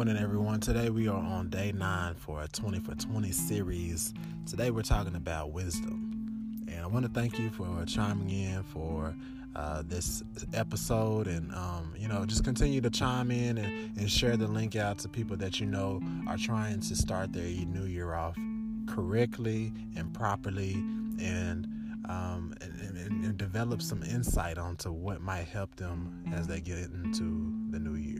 [0.00, 0.58] morning, everyone.
[0.58, 4.14] Today we are on day nine for a 20 for 20 series.
[4.46, 6.64] Today we're talking about wisdom.
[6.68, 9.14] And I want to thank you for chiming in for
[9.54, 10.22] uh, this
[10.54, 14.74] episode and, um, you know, just continue to chime in and, and share the link
[14.74, 18.38] out to people that you know are trying to start their new year off
[18.86, 20.76] correctly and properly
[21.20, 21.66] and,
[22.08, 26.78] um, and, and, and develop some insight onto what might help them as they get
[27.04, 28.19] into the new year.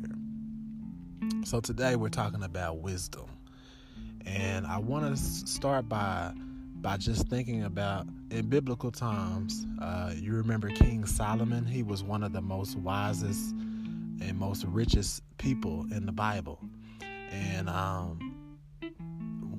[1.51, 3.27] So today we're talking about wisdom.
[4.25, 6.33] And I want to start by
[6.77, 12.23] by just thinking about in biblical times, uh, you remember King Solomon, he was one
[12.23, 16.61] of the most wisest and most richest people in the Bible.
[17.33, 18.57] And um,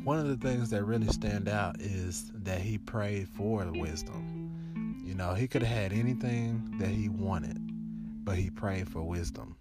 [0.06, 5.04] one of the things that really stand out is that he prayed for wisdom.
[5.04, 7.58] You know, he could have had anything that he wanted,
[8.24, 9.58] but he prayed for wisdom.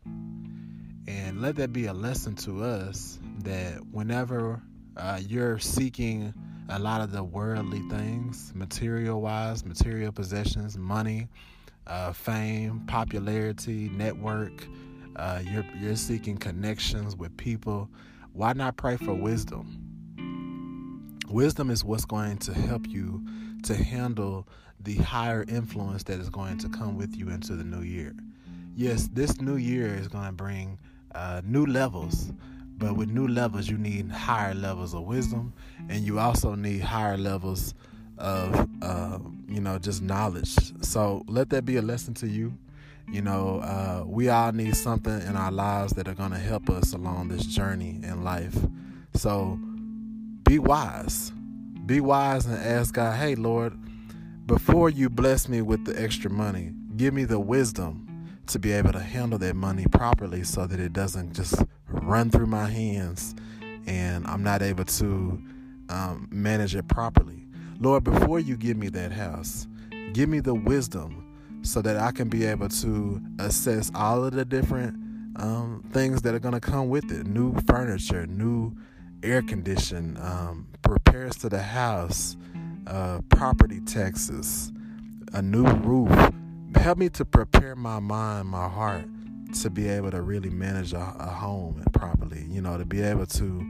[1.11, 4.62] And let that be a lesson to us that whenever
[4.97, 6.33] uh, you're seeking
[6.69, 11.27] a lot of the worldly things, material wise, material possessions, money,
[11.89, 14.69] uh, fame, popularity, network,
[15.17, 17.91] uh, you're, you're seeking connections with people,
[18.33, 19.78] why not pray for wisdom?
[21.28, 23.24] Wisdom is what's going to help you
[23.64, 24.47] to handle
[24.78, 28.14] the higher influence that is going to come with you into the new year.
[28.77, 30.78] Yes, this new year is going to bring
[31.14, 32.33] uh, new levels.
[32.78, 35.52] But with new levels, you need higher levels of wisdom,
[35.91, 37.75] and you also need higher levels
[38.17, 40.56] of, uh, you know, just knowledge.
[40.83, 42.56] So let that be a lesson to you.
[43.11, 46.70] You know, uh, we all need something in our lives that are going to help
[46.70, 48.56] us along this journey in life.
[49.14, 49.58] So
[50.45, 51.33] be wise.
[51.86, 53.77] Be wise and ask God, hey, Lord,
[54.47, 58.06] before you bless me with the extra money, give me the wisdom
[58.51, 62.47] to be able to handle that money properly so that it doesn't just run through
[62.47, 63.34] my hands
[63.87, 65.42] and I'm not able to
[65.89, 67.47] um, manage it properly.
[67.79, 69.69] Lord, before you give me that house,
[70.13, 71.27] give me the wisdom
[71.63, 74.97] so that I can be able to assess all of the different
[75.36, 78.74] um, things that are going to come with it new furniture, new
[79.23, 82.36] air condition, um, repairs to the house,
[82.89, 84.73] uh, property taxes,
[85.35, 86.33] a new roof,
[86.77, 89.05] help me to prepare my mind, my heart
[89.63, 92.45] to be able to really manage a, a home properly.
[92.48, 93.67] You know, to be able to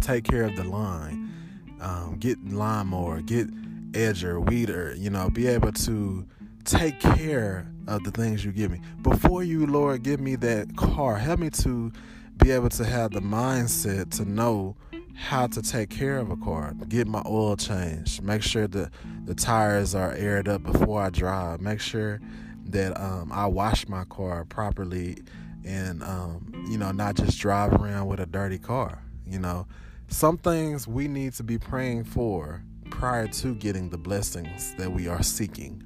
[0.00, 1.32] take care of the line,
[1.80, 3.48] um, get lawnmower, get
[3.92, 4.94] edger, weeder.
[4.96, 6.26] You know, be able to
[6.64, 8.80] take care of the things you give me.
[9.02, 11.92] Before you, Lord, give me that car, help me to
[12.36, 14.76] be able to have the mindset to know
[15.20, 18.90] how to take care of a car, get my oil changed, make sure that
[19.26, 22.20] the tires are aired up before I drive, make sure
[22.64, 25.18] that um, I wash my car properly
[25.62, 29.02] and, um, you know, not just drive around with a dirty car.
[29.26, 29.66] You know,
[30.08, 35.06] some things we need to be praying for prior to getting the blessings that we
[35.06, 35.84] are seeking.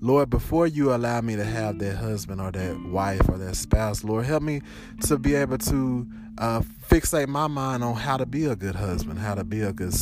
[0.00, 4.04] Lord, before you allow me to have that husband or that wife or that spouse,
[4.04, 4.62] Lord, help me
[5.02, 6.06] to be able to
[6.38, 6.62] uh,
[6.94, 9.92] fixate my mind on how to be a good husband, how to be a good,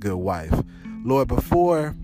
[0.00, 0.52] good wife.
[1.04, 1.94] Lord, before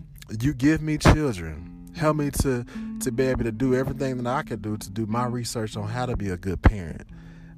[0.41, 2.65] you give me children, help me to,
[3.01, 5.89] to be able to do everything that I can do to do my research on
[5.89, 7.09] how to be a good parent.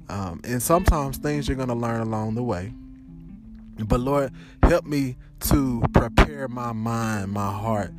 [0.09, 2.73] Um, and sometimes things you're going to learn along the way.
[3.77, 4.31] But Lord,
[4.63, 7.91] help me to prepare my mind, my heart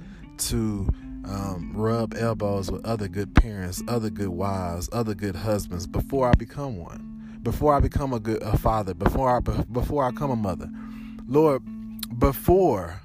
[0.49, 0.89] to
[1.27, 6.33] um, rub elbows with other good parents, other good wives, other good husbands before I
[6.33, 10.37] become one, before I become a good a father, before I before I become a
[10.37, 10.71] mother.
[11.27, 11.63] Lord,
[12.19, 13.01] before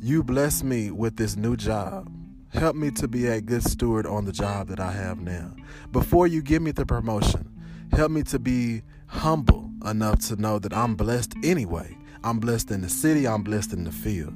[0.00, 2.10] you bless me with this new job,
[2.50, 5.54] help me to be a good steward on the job that I have now.
[5.90, 7.48] Before you give me the promotion,
[7.92, 11.96] help me to be humble enough to know that I'm blessed anyway.
[12.24, 14.34] I'm blessed in the city, I'm blessed in the field.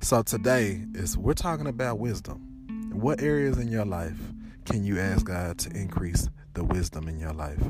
[0.00, 2.90] So today is we're talking about wisdom.
[2.92, 4.18] What areas in your life
[4.64, 7.62] can you ask God to increase the wisdom in your life?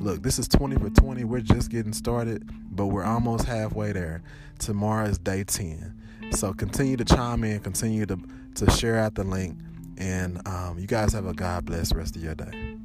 [0.00, 1.24] Look, this is 20 for 20.
[1.24, 4.22] We're just getting started, but we're almost halfway there.
[4.58, 5.94] Tomorrow is day 10.
[6.32, 8.18] So continue to chime in, continue to,
[8.56, 9.58] to share out the link,
[9.96, 12.75] and um, you guys have a God bless rest of your day.